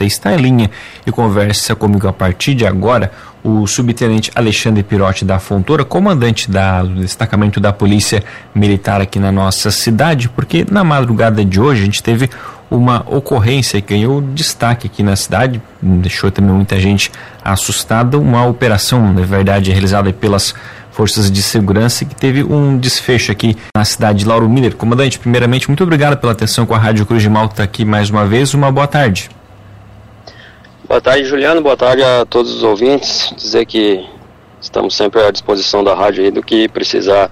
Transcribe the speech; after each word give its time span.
Está 0.00 0.34
em 0.34 0.38
linha 0.38 0.70
e 1.06 1.12
conversa 1.12 1.76
comigo 1.76 2.08
a 2.08 2.12
partir 2.12 2.52
de 2.56 2.66
agora 2.66 3.12
o 3.44 3.64
subtenente 3.64 4.28
Alexandre 4.34 4.82
Pirotti 4.82 5.24
da 5.24 5.38
Fontoura, 5.38 5.84
comandante 5.84 6.50
da, 6.50 6.82
do 6.82 6.96
destacamento 6.96 7.60
da 7.60 7.72
Polícia 7.72 8.20
Militar 8.52 9.00
aqui 9.00 9.20
na 9.20 9.30
nossa 9.30 9.70
cidade, 9.70 10.28
porque 10.28 10.66
na 10.68 10.82
madrugada 10.82 11.44
de 11.44 11.60
hoje 11.60 11.82
a 11.82 11.84
gente 11.84 12.02
teve 12.02 12.28
uma 12.68 13.04
ocorrência 13.06 13.80
que 13.80 13.94
ganhou 13.94 14.20
destaque 14.20 14.88
aqui 14.88 15.00
na 15.00 15.14
cidade, 15.14 15.62
deixou 15.80 16.28
também 16.28 16.50
muita 16.50 16.80
gente 16.80 17.12
assustada, 17.44 18.18
uma 18.18 18.44
operação, 18.44 19.12
na 19.12 19.22
verdade, 19.22 19.70
realizada 19.70 20.12
pelas 20.12 20.56
forças 20.90 21.30
de 21.30 21.40
segurança 21.40 22.04
que 22.04 22.16
teve 22.16 22.42
um 22.42 22.76
desfecho 22.76 23.30
aqui 23.30 23.56
na 23.72 23.84
cidade 23.84 24.18
de 24.18 24.24
Lauro 24.24 24.48
Miller. 24.48 24.74
Comandante, 24.74 25.20
primeiramente, 25.20 25.68
muito 25.68 25.84
obrigado 25.84 26.16
pela 26.16 26.32
atenção 26.32 26.66
com 26.66 26.74
a 26.74 26.78
Rádio 26.78 27.06
Cruz 27.06 27.22
de 27.22 27.30
Malta 27.30 27.62
aqui 27.62 27.84
mais 27.84 28.10
uma 28.10 28.26
vez, 28.26 28.54
uma 28.54 28.72
boa 28.72 28.88
tarde. 28.88 29.30
Boa 30.86 31.00
tarde, 31.00 31.24
Juliano. 31.24 31.62
Boa 31.62 31.76
tarde 31.76 32.02
a 32.02 32.26
todos 32.26 32.54
os 32.54 32.62
ouvintes. 32.62 33.32
Dizer 33.36 33.64
que 33.64 34.04
estamos 34.60 34.94
sempre 34.94 35.22
à 35.22 35.30
disposição 35.30 35.82
da 35.82 35.94
rádio 35.94 36.24
aí 36.24 36.30
do 36.30 36.42
que 36.42 36.68
precisar 36.68 37.30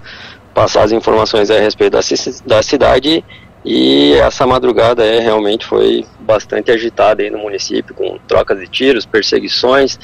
passar 0.55 0.85
as 0.85 0.93
informações 0.93 1.51
a 1.51 1.59
respeito 1.59 1.93
da, 1.93 2.01
da 2.47 2.63
cidade. 2.63 3.23
E 3.65 4.15
essa 4.15 4.47
madrugada 4.47 5.05
é, 5.05 5.21
realmente 5.21 5.67
foi 5.67 6.05
bastante 6.21 6.71
agitada 6.71 7.23
aí 7.23 7.31
no 7.31 7.39
município, 7.39 7.95
com 7.95 8.19
trocas 8.27 8.59
de 8.59 8.67
tiros, 8.67 9.05
perseguições, 9.05 9.99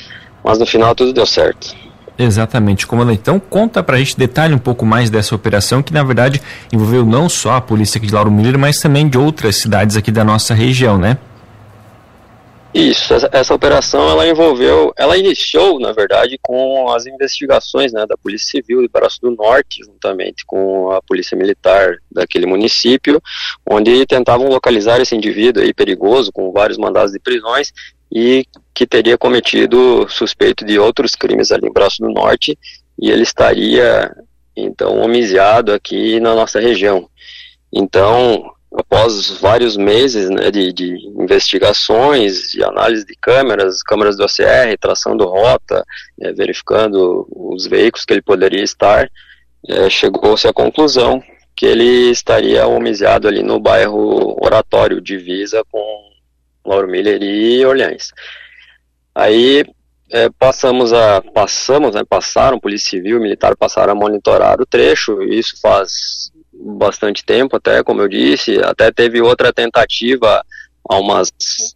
mas 0.44 0.58
no 0.58 0.66
final 0.66 0.94
tudo 0.94 1.12
deu 1.12 1.26
certo. 1.26 1.74
Exatamente, 2.18 2.86
comandante. 2.86 3.20
Então 3.20 3.40
conta 3.40 3.82
pra 3.82 3.96
gente, 3.96 4.16
detalhe 4.16 4.54
um 4.54 4.58
pouco 4.58 4.84
mais 4.84 5.08
dessa 5.08 5.34
operação, 5.34 5.82
que 5.82 5.92
na 5.92 6.04
verdade 6.04 6.42
envolveu 6.72 7.04
não 7.04 7.28
só 7.28 7.52
a 7.52 7.60
polícia 7.60 7.98
aqui 7.98 8.08
de 8.08 8.14
Lauro 8.14 8.30
Miller, 8.30 8.58
mas 8.58 8.78
também 8.78 9.08
de 9.08 9.16
outras 9.16 9.56
cidades 9.56 9.96
aqui 9.96 10.12
da 10.12 10.22
nossa 10.22 10.52
região, 10.52 10.98
né? 10.98 11.16
Isso, 12.78 13.12
essa, 13.12 13.28
essa, 13.32 13.52
operação 13.52 14.08
ela 14.08 14.24
envolveu, 14.24 14.92
ela 14.96 15.18
iniciou, 15.18 15.80
na 15.80 15.90
verdade, 15.90 16.38
com 16.40 16.88
as 16.90 17.06
investigações 17.06 17.92
né, 17.92 18.06
da 18.06 18.16
Polícia 18.16 18.52
Civil 18.52 18.82
do 18.82 18.88
Braço 18.88 19.20
do 19.20 19.32
Norte, 19.32 19.82
juntamente 19.84 20.46
com 20.46 20.92
a 20.92 21.02
Polícia 21.02 21.36
Militar 21.36 21.96
daquele 22.08 22.46
município, 22.46 23.20
onde 23.68 24.06
tentavam 24.06 24.48
localizar 24.48 25.00
esse 25.00 25.16
indivíduo 25.16 25.60
aí 25.60 25.74
perigoso, 25.74 26.30
com 26.30 26.52
vários 26.52 26.78
mandados 26.78 27.10
de 27.10 27.18
prisões, 27.18 27.72
e 28.12 28.46
que 28.72 28.86
teria 28.86 29.18
cometido 29.18 30.06
suspeito 30.08 30.64
de 30.64 30.78
outros 30.78 31.16
crimes 31.16 31.50
ali 31.50 31.66
em 31.66 31.72
Braço 31.72 32.00
do 32.00 32.08
Norte, 32.08 32.56
e 32.96 33.10
ele 33.10 33.24
estaria, 33.24 34.08
então, 34.56 35.00
homiciado 35.00 35.72
aqui 35.72 36.20
na 36.20 36.32
nossa 36.32 36.60
região. 36.60 37.10
Então, 37.72 38.52
após 38.72 39.30
vários 39.40 39.76
meses 39.76 40.28
né, 40.28 40.50
de, 40.50 40.72
de, 40.72 40.96
investigações, 41.18 42.50
de 42.50 42.62
análise 42.62 43.04
de 43.04 43.14
câmeras, 43.16 43.82
câmeras 43.82 44.16
do 44.16 44.24
OCR, 44.24 44.76
tração 44.78 45.16
do 45.16 45.24
rota, 45.24 45.84
é, 46.20 46.32
verificando 46.32 47.26
os 47.30 47.66
veículos 47.66 48.04
que 48.04 48.12
ele 48.12 48.22
poderia 48.22 48.62
estar, 48.62 49.10
é, 49.68 49.88
chegou-se 49.88 50.46
à 50.46 50.52
conclusão 50.52 51.22
que 51.56 51.66
ele 51.66 52.10
estaria 52.10 52.66
homiciado 52.66 53.26
ali 53.26 53.42
no 53.42 53.58
bairro 53.58 54.36
Oratório, 54.44 55.00
divisa 55.00 55.64
com 55.70 55.80
Lauro 56.64 56.86
Miller 56.86 57.20
e 57.22 57.64
Orleans. 57.64 58.12
Aí 59.14 59.64
é, 60.10 60.28
passamos 60.38 60.92
a 60.92 61.20
passamos, 61.20 61.94
né, 61.94 62.02
passaram 62.08 62.60
polícia 62.60 62.90
civil, 62.90 63.20
militar 63.20 63.56
passaram 63.56 63.92
a 63.92 63.96
monitorar 63.96 64.60
o 64.60 64.66
trecho. 64.66 65.22
Isso 65.22 65.60
faz 65.60 66.30
bastante 66.60 67.24
tempo, 67.24 67.56
até 67.56 67.82
como 67.82 68.02
eu 68.02 68.08
disse, 68.08 68.58
até 68.64 68.90
teve 68.90 69.20
outra 69.20 69.52
tentativa 69.52 70.44
há 70.88 70.96
umas 70.96 71.30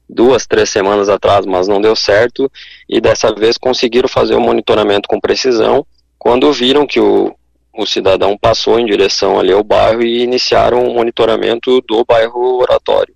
duas, 0.08 0.47
três 0.47 0.70
semanas 0.70 1.08
atrás, 1.08 1.44
mas 1.44 1.69
não 1.69 1.80
deu 1.80 1.94
certo, 1.94 2.50
e 2.88 3.00
dessa 3.00 3.33
vez 3.34 3.58
conseguiram 3.58 4.08
fazer 4.08 4.34
o 4.34 4.41
monitoramento 4.41 5.08
com 5.08 5.20
precisão, 5.20 5.86
quando 6.19 6.53
viram 6.53 6.86
que 6.86 6.98
o, 6.98 7.34
o 7.75 7.86
cidadão 7.86 8.36
passou 8.38 8.78
em 8.78 8.87
direção 8.87 9.38
ali 9.38 9.53
ao 9.53 9.62
bairro 9.62 10.03
e 10.03 10.22
iniciaram 10.22 10.84
o 10.84 10.94
monitoramento 10.94 11.81
do 11.82 12.04
bairro 12.04 12.60
Oratório. 12.60 13.14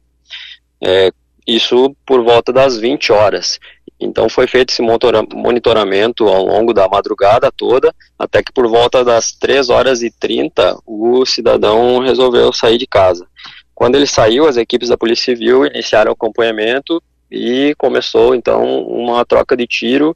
É, 0.82 1.10
isso 1.46 1.94
por 2.04 2.22
volta 2.24 2.52
das 2.52 2.76
20 2.76 3.12
horas. 3.12 3.58
Então 3.98 4.28
foi 4.28 4.46
feito 4.46 4.70
esse 4.70 4.82
monitoramento 4.82 6.28
ao 6.28 6.44
longo 6.44 6.74
da 6.74 6.86
madrugada 6.88 7.50
toda, 7.50 7.94
até 8.18 8.42
que 8.42 8.52
por 8.52 8.68
volta 8.68 9.02
das 9.02 9.32
3 9.32 9.70
horas 9.70 10.02
e 10.02 10.10
30 10.10 10.78
o 10.84 11.24
cidadão 11.24 12.00
resolveu 12.00 12.52
sair 12.52 12.76
de 12.76 12.86
casa. 12.86 13.26
Quando 13.74 13.96
ele 13.96 14.06
saiu, 14.06 14.46
as 14.46 14.56
equipes 14.56 14.88
da 14.88 14.98
Polícia 14.98 15.24
Civil 15.24 15.66
iniciaram 15.66 16.10
o 16.10 16.14
acompanhamento 16.14 17.02
e 17.30 17.74
começou 17.78 18.34
então 18.34 18.82
uma 18.82 19.24
troca 19.24 19.56
de 19.56 19.66
tiro 19.66 20.14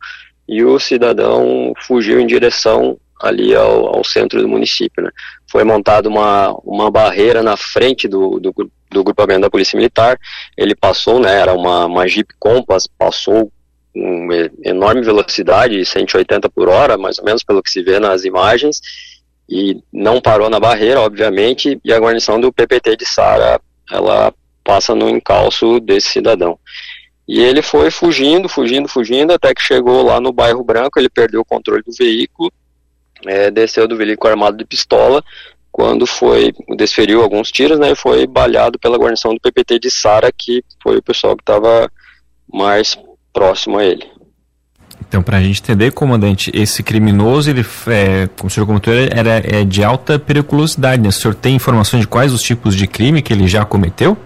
e 0.48 0.62
o 0.64 0.78
cidadão 0.78 1.72
fugiu 1.86 2.20
em 2.20 2.26
direção 2.26 2.98
ali 3.20 3.54
ao, 3.54 3.96
ao 3.96 4.04
centro 4.04 4.40
do 4.40 4.48
município. 4.48 5.04
Né? 5.04 5.10
Foi 5.50 5.64
montada 5.64 6.08
uma, 6.08 6.52
uma 6.64 6.90
barreira 6.90 7.42
na 7.42 7.56
frente 7.56 8.06
do, 8.06 8.38
do, 8.38 8.54
do 8.90 9.04
grupamento 9.04 9.42
da 9.42 9.50
Polícia 9.50 9.76
Militar, 9.76 10.18
ele 10.56 10.74
passou, 10.74 11.18
né, 11.18 11.40
era 11.40 11.52
uma, 11.54 11.86
uma 11.86 12.06
Jeep 12.06 12.32
Compass, 12.38 12.86
passou 12.86 13.50
com 13.92 14.28
enorme 14.64 15.02
velocidade, 15.02 15.84
180 15.84 16.48
por 16.50 16.68
hora, 16.68 16.96
mais 16.96 17.18
ou 17.18 17.24
menos 17.24 17.42
pelo 17.42 17.62
que 17.62 17.70
se 17.70 17.82
vê 17.82 17.98
nas 17.98 18.24
imagens, 18.24 18.80
e 19.48 19.82
não 19.92 20.20
parou 20.20 20.48
na 20.48 20.60
barreira, 20.60 21.00
obviamente, 21.00 21.80
e 21.84 21.92
a 21.92 21.98
guarnição 21.98 22.40
do 22.40 22.52
PPT 22.52 22.96
de 22.96 23.04
Sara, 23.04 23.60
ela 23.90 24.32
passa 24.62 24.94
no 24.94 25.08
encalço 25.08 25.80
desse 25.80 26.08
cidadão. 26.08 26.56
E 27.26 27.40
ele 27.40 27.62
foi 27.62 27.90
fugindo, 27.90 28.48
fugindo, 28.48 28.88
fugindo, 28.88 29.32
até 29.32 29.52
que 29.54 29.62
chegou 29.62 30.02
lá 30.02 30.20
no 30.20 30.32
bairro 30.32 30.64
Branco, 30.64 30.98
ele 30.98 31.08
perdeu 31.08 31.40
o 31.40 31.44
controle 31.44 31.82
do 31.82 31.92
veículo, 31.92 32.52
é, 33.26 33.50
desceu 33.50 33.86
do 33.86 33.96
veículo 33.96 34.30
armado 34.30 34.56
de 34.56 34.64
pistola, 34.64 35.22
quando 35.70 36.06
foi, 36.06 36.52
desferiu 36.76 37.22
alguns 37.22 37.50
tiros, 37.50 37.78
né, 37.78 37.92
e 37.92 37.96
foi 37.96 38.26
balhado 38.26 38.78
pela 38.78 38.98
guarnição 38.98 39.32
do 39.32 39.40
PPT 39.40 39.78
de 39.78 39.90
Sara, 39.90 40.30
que 40.36 40.64
foi 40.82 40.96
o 40.98 41.02
pessoal 41.02 41.36
que 41.36 41.42
estava 41.42 41.90
mais 42.52 42.98
próximo 43.32 43.78
a 43.78 43.84
ele. 43.84 44.06
Então, 45.08 45.22
para 45.22 45.38
a 45.38 45.42
gente 45.42 45.60
entender, 45.62 45.90
comandante, 45.92 46.52
esse 46.54 46.82
criminoso, 46.82 47.50
ele, 47.50 47.66
é, 47.88 48.28
como 48.36 48.48
o 48.48 48.50
senhor 48.50 48.66
comentou, 48.66 48.92
era 48.94 49.42
é 49.44 49.64
de 49.64 49.82
alta 49.82 50.18
periculosidade. 50.18 51.02
Né? 51.02 51.08
O 51.08 51.12
senhor 51.12 51.34
tem 51.34 51.56
informações 51.56 52.02
de 52.02 52.06
quais 52.06 52.32
os 52.32 52.42
tipos 52.42 52.76
de 52.76 52.86
crime 52.86 53.20
que 53.20 53.32
ele 53.32 53.48
já 53.48 53.64
cometeu? 53.64 54.16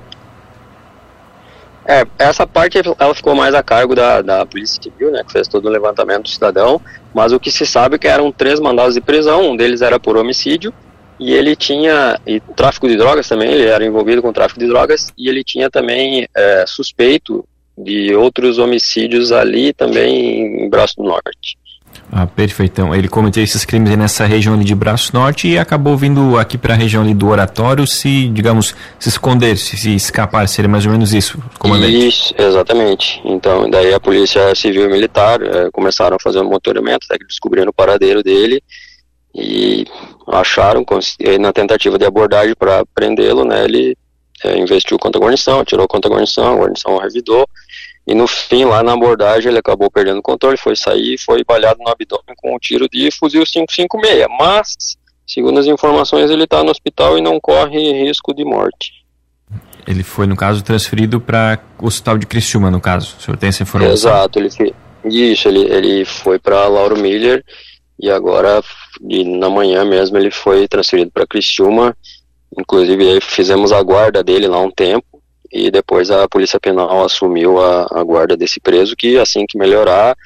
É, 1.87 2.07
essa 2.19 2.47
parte 2.47 2.79
ela 2.99 3.15
ficou 3.15 3.35
mais 3.35 3.55
a 3.55 3.63
cargo 3.63 3.95
da, 3.95 4.23
da 4.23 4.47
Polícia 4.47 4.83
Civil, 4.83 5.11
né, 5.11 5.23
que 5.25 5.33
fez 5.33 5.47
todo 5.47 5.67
o 5.67 5.71
levantamento 5.71 6.23
do 6.23 6.29
cidadão, 6.29 6.81
mas 7.15 7.33
o 7.33 7.39
que 7.41 7.51
se 7.51 7.67
sabe 7.67 7.97
é 7.97 7.99
que 7.99 8.09
eram 8.09 8.33
três 8.33 8.59
mandados 8.59 8.95
de 8.95 9.01
prisão, 9.01 9.51
um 9.51 9.57
deles 9.57 9.83
era 9.83 10.01
por 10.01 10.17
homicídio, 10.17 10.73
e 11.21 11.33
ele 11.33 11.55
tinha, 11.55 12.19
e 12.27 12.41
tráfico 12.57 12.89
de 12.89 12.97
drogas 12.97 13.29
também, 13.29 13.53
ele 13.53 13.67
era 13.67 13.85
envolvido 13.85 14.23
com 14.23 14.33
tráfico 14.33 14.59
de 14.59 14.67
drogas, 14.67 15.13
e 15.17 15.29
ele 15.29 15.45
tinha 15.45 15.71
também 15.71 16.27
é, 16.35 16.65
suspeito 16.67 17.47
de 17.77 18.15
outros 18.15 18.59
homicídios 18.59 19.31
ali 19.31 19.73
também 19.73 20.65
em 20.65 20.71
Braço 20.71 20.97
do 20.97 21.05
Norte. 21.05 21.59
Ah, 22.17 22.29
perfeitão. 22.29 22.95
Ele 22.95 23.09
cometeu 23.09 23.43
esses 23.43 23.65
crimes 23.65 23.97
nessa 23.97 24.25
região 24.25 24.55
ali 24.55 24.63
de 24.63 24.73
Braço 24.73 25.11
Norte 25.13 25.49
e 25.49 25.59
acabou 25.59 25.97
vindo 25.97 26.39
aqui 26.39 26.57
para 26.57 26.73
a 26.73 26.77
região 26.77 27.03
ali 27.03 27.13
do 27.13 27.27
Oratório 27.27 27.85
se, 27.89 28.29
digamos, 28.29 28.73
se 29.01 29.09
esconder, 29.09 29.59
se, 29.59 29.77
se 29.77 29.97
escapar, 29.97 30.47
seria 30.47 30.69
mais 30.69 30.87
ou 30.87 30.93
menos 30.93 31.13
isso, 31.13 31.43
comandante? 31.59 32.07
Isso, 32.07 32.33
exatamente. 32.39 33.21
Então, 33.25 33.69
daí 33.69 33.93
a 33.93 33.99
polícia 33.99 34.55
civil 34.55 34.85
e 34.85 34.89
militar 34.89 35.43
é, 35.43 35.69
começaram 35.73 36.15
a 36.15 36.21
fazer 36.21 36.39
um 36.39 36.45
monitoramento, 36.45 37.05
até 37.11 37.19
que 37.19 37.27
descobriram 37.27 37.71
o 37.71 37.75
paradeiro 37.75 38.23
dele 38.23 38.63
e 39.35 39.85
acharam, 40.29 40.87
na 41.41 41.53
tentativa 41.53 41.99
de 41.99 42.05
abordagem 42.05 42.55
para 42.57 42.85
prendê-lo, 42.95 43.45
né, 43.45 43.65
ele 43.65 43.97
é, 44.45 44.57
investiu 44.57 44.97
contra 45.01 45.19
a 45.19 45.23
guarnição, 45.23 45.65
tirou 45.65 45.89
contra 45.89 46.09
a 46.09 46.15
guarnição, 46.15 46.53
a 46.53 46.57
guarnição 46.59 46.97
revidou, 46.97 47.45
e 48.07 48.15
no 48.15 48.27
fim, 48.27 48.65
lá 48.65 48.83
na 48.83 48.93
abordagem, 48.93 49.51
ele 49.51 49.59
acabou 49.59 49.91
perdendo 49.91 50.19
o 50.19 50.23
controle, 50.23 50.57
foi 50.57 50.77
sair, 50.77 51.19
foi 51.19 51.43
balhado 51.45 51.79
no 51.81 51.91
abdômen 51.91 52.35
com 52.37 52.55
um 52.55 52.59
tiro 52.59 52.89
de 52.89 53.11
fuzil 53.11 53.45
556, 53.45 54.27
mas, 54.39 54.97
segundo 55.27 55.59
as 55.59 55.67
informações, 55.67 56.31
ele 56.31 56.45
está 56.45 56.63
no 56.63 56.71
hospital 56.71 57.17
e 57.17 57.23
não 57.23 57.41
corre 57.41 58.05
risco 58.05 58.35
de 58.35 58.45
morte. 58.45 58.93
Ele 59.87 60.03
foi, 60.03 60.27
no 60.27 60.37
caso, 60.37 60.63
transferido 60.63 61.21
para 61.21 61.59
o 61.79 61.87
hospital 61.87 62.19
de 62.19 62.27
Criciúma, 62.27 62.71
no 62.71 62.81
caso, 62.81 63.17
o 63.19 63.23
senhor 63.23 63.37
tem 63.37 63.49
essa 63.49 63.63
informação? 63.63 63.93
Exato, 63.93 64.39
ele, 64.39 64.49
isso, 65.05 65.49
ele, 65.49 65.61
ele 65.61 66.05
foi 66.05 66.39
para 66.39 66.67
Lauro 66.69 66.99
Miller, 66.99 67.45
e 67.99 68.11
agora, 68.11 68.63
e 69.09 69.25
na 69.25 69.49
manhã 69.49 69.85
mesmo, 69.85 70.19
ele 70.19 70.31
foi 70.31 70.69
transferido 70.69 71.11
para 71.11 71.27
Criciúma, 71.27 71.97
Inclusive, 72.59 73.21
fizemos 73.21 73.73
a 73.73 73.83
guarda 73.83 74.23
dele 74.23 74.47
lá 74.47 74.61
um 74.61 74.71
tempo 74.71 75.14
e 75.55 75.71
depois 75.71 76.11
a 76.11 76.27
Polícia 76.29 76.59
Penal 76.59 77.05
assumiu 77.05 77.61
a, 77.61 77.87
a 77.93 78.03
guarda 78.03 78.37
desse 78.37 78.59
preso, 78.59 78.97
que 78.97 79.17
assim 79.17 79.47
que 79.49 79.57
melhorar, 79.57 80.17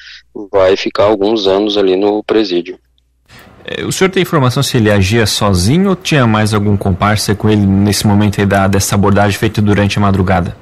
vai 0.51 0.75
ficar 0.75 1.05
alguns 1.05 1.47
anos 1.47 1.77
ali 1.77 1.97
no 1.97 2.25
presídio. 2.25 2.79
É, 3.63 3.85
o 3.85 3.93
senhor 3.93 4.09
tem 4.09 4.23
informação 4.23 4.63
se 4.63 4.79
ele 4.79 4.91
agia 4.91 5.27
sozinho 5.27 5.91
ou 5.91 5.97
tinha 5.97 6.27
mais 6.27 6.55
algum 6.55 6.75
comparsa 6.79 7.35
com 7.35 7.51
ele 7.51 7.67
nesse 7.67 8.07
momento 8.07 8.41
aí 8.41 8.47
da, 8.47 8.67
dessa 8.67 8.95
abordagem 8.95 9.39
feita 9.39 9.61
durante 9.61 9.99
a 9.99 10.01
madrugada? 10.01 10.57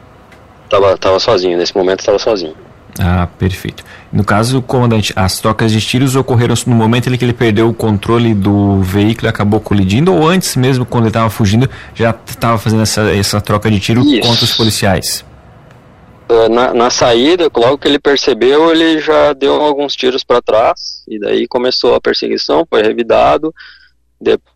Tava, 0.68 0.98
tava 0.98 1.20
sozinho, 1.20 1.56
nesse 1.56 1.76
momento 1.76 2.00
estava 2.00 2.18
sozinho. 2.18 2.56
Ah, 2.98 3.28
perfeito. 3.38 3.84
No 4.12 4.24
caso, 4.24 4.62
comandante, 4.62 5.12
as 5.14 5.38
trocas 5.38 5.70
de 5.70 5.80
tiros 5.80 6.16
ocorreram 6.16 6.54
no 6.66 6.74
momento 6.74 7.12
em 7.12 7.16
que 7.16 7.24
ele 7.24 7.32
perdeu 7.32 7.68
o 7.68 7.74
controle 7.74 8.34
do 8.34 8.80
veículo 8.80 9.26
e 9.26 9.28
acabou 9.28 9.60
colidindo, 9.60 10.14
ou 10.14 10.26
antes 10.26 10.56
mesmo, 10.56 10.86
quando 10.86 11.04
ele 11.04 11.10
estava 11.10 11.28
fugindo, 11.28 11.68
já 11.94 12.14
estava 12.26 12.56
fazendo 12.58 12.82
essa, 12.82 13.02
essa 13.14 13.40
troca 13.40 13.70
de 13.70 13.78
tiro 13.78 14.00
Isso. 14.00 14.20
contra 14.20 14.44
os 14.44 14.54
policiais? 14.54 15.24
Ah, 16.28 16.48
na, 16.48 16.74
na, 16.74 16.90
saída, 16.90 17.50
logo 17.54 17.78
que 17.78 17.86
ele 17.86 17.98
percebeu, 17.98 18.70
ele 18.70 18.98
já 19.00 19.32
deu 19.32 19.60
alguns 19.60 19.94
tiros 19.94 20.24
para 20.24 20.42
trás, 20.42 21.04
e 21.06 21.18
daí 21.18 21.46
começou 21.46 21.94
a 21.94 22.00
perseguição, 22.00 22.66
foi 22.68 22.82
revidado. 22.82 23.54
Depois, 24.20 24.55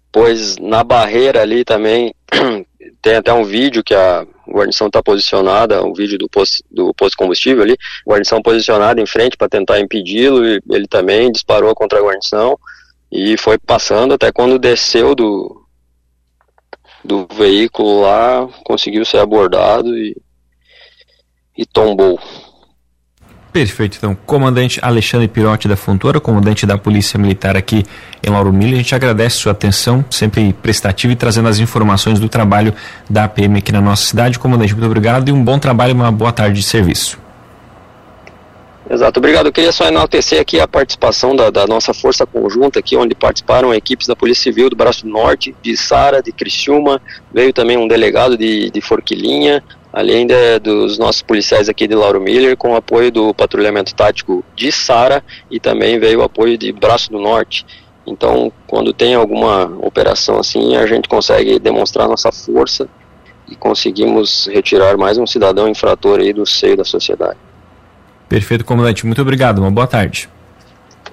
na 0.60 0.82
barreira 0.82 1.42
ali 1.42 1.64
também, 1.64 2.14
tem 3.00 3.16
até 3.16 3.32
um 3.32 3.44
vídeo 3.44 3.82
que 3.84 3.94
a 3.94 4.26
guarnição 4.48 4.88
está 4.88 5.02
posicionada, 5.02 5.84
um 5.84 5.92
vídeo 5.92 6.18
do 6.18 6.28
posto, 6.28 6.62
do 6.70 6.92
posto 6.94 7.16
combustível 7.16 7.62
ali, 7.62 7.76
guarnição 8.06 8.42
posicionada 8.42 9.00
em 9.00 9.06
frente 9.06 9.36
para 9.36 9.48
tentar 9.48 9.78
impedi-lo, 9.78 10.44
e 10.44 10.60
ele 10.70 10.88
também 10.88 11.30
disparou 11.30 11.74
contra 11.74 11.98
a 11.98 12.02
guarnição 12.02 12.58
e 13.10 13.36
foi 13.36 13.58
passando 13.58 14.14
até 14.14 14.30
quando 14.30 14.58
desceu 14.58 15.14
do, 15.14 15.66
do 17.04 17.26
veículo 17.32 18.02
lá, 18.02 18.48
conseguiu 18.64 19.04
ser 19.04 19.18
abordado 19.18 19.96
e, 19.96 20.16
e 21.56 21.66
tombou. 21.66 22.18
Perfeito, 23.52 23.96
então, 23.98 24.16
comandante 24.24 24.78
Alexandre 24.80 25.26
Pirotti 25.26 25.66
da 25.66 25.74
Fontoura, 25.74 26.20
comandante 26.20 26.64
da 26.64 26.78
Polícia 26.78 27.18
Militar 27.18 27.56
aqui 27.56 27.84
em 28.22 28.30
Lauro 28.30 28.52
Miller, 28.52 28.74
a 28.74 28.76
gente 28.76 28.94
agradece 28.94 29.38
sua 29.38 29.50
atenção, 29.50 30.04
sempre 30.08 30.52
prestativa 30.52 31.12
e 31.12 31.16
trazendo 31.16 31.48
as 31.48 31.58
informações 31.58 32.20
do 32.20 32.28
trabalho 32.28 32.72
da 33.08 33.24
APM 33.24 33.58
aqui 33.58 33.72
na 33.72 33.80
nossa 33.80 34.06
cidade. 34.06 34.38
Comandante, 34.38 34.72
muito 34.72 34.86
obrigado 34.86 35.28
e 35.28 35.32
um 35.32 35.42
bom 35.42 35.58
trabalho 35.58 35.90
e 35.90 35.94
uma 35.94 36.12
boa 36.12 36.30
tarde 36.30 36.60
de 36.60 36.62
serviço. 36.62 37.18
Exato, 38.88 39.18
obrigado. 39.20 39.46
Eu 39.46 39.52
queria 39.52 39.70
só 39.70 39.86
enaltecer 39.86 40.40
aqui 40.40 40.58
a 40.60 40.66
participação 40.66 41.34
da, 41.34 41.48
da, 41.48 41.64
nossa 41.64 41.94
força 41.94 42.26
conjunta 42.26 42.80
aqui, 42.80 42.96
onde 42.96 43.14
participaram 43.14 43.74
equipes 43.74 44.06
da 44.08 44.16
Polícia 44.16 44.44
Civil 44.44 44.68
do 44.68 44.74
Braço 44.74 45.06
Norte, 45.06 45.54
de 45.62 45.76
Sara, 45.76 46.20
de 46.20 46.32
Criciúma, 46.32 47.00
veio 47.32 47.52
também 47.52 47.76
um 47.76 47.86
delegado 47.86 48.36
de, 48.36 48.68
de 48.68 48.80
Forquilinha, 48.80 49.62
além 49.92 50.26
de, 50.26 50.58
dos 50.58 50.98
nossos 50.98 51.22
policiais 51.22 51.68
aqui 51.68 51.86
de 51.86 51.94
Lauro 51.94 52.20
Miller, 52.20 52.56
com 52.56 52.72
o 52.72 52.76
apoio 52.76 53.10
do 53.10 53.34
patrulhamento 53.34 53.94
tático 53.94 54.44
de 54.54 54.70
Sara 54.70 55.22
e 55.50 55.58
também 55.58 55.98
veio 55.98 56.20
o 56.20 56.22
apoio 56.22 56.56
de 56.56 56.72
Braço 56.72 57.10
do 57.10 57.18
Norte. 57.18 57.66
Então, 58.06 58.52
quando 58.66 58.92
tem 58.92 59.14
alguma 59.14 59.64
operação 59.80 60.38
assim, 60.38 60.76
a 60.76 60.86
gente 60.86 61.08
consegue 61.08 61.58
demonstrar 61.58 62.08
nossa 62.08 62.32
força 62.32 62.88
e 63.48 63.56
conseguimos 63.56 64.46
retirar 64.46 64.96
mais 64.96 65.18
um 65.18 65.26
cidadão 65.26 65.68
infrator 65.68 66.20
aí 66.20 66.32
do 66.32 66.46
seio 66.46 66.76
da 66.76 66.84
sociedade. 66.84 67.36
Perfeito, 68.28 68.64
comandante. 68.64 69.04
Muito 69.04 69.20
obrigado. 69.20 69.58
Uma 69.58 69.70
boa 69.70 69.86
tarde. 69.86 70.28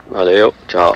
Valeu. 0.09 0.53
Tchau. 0.67 0.95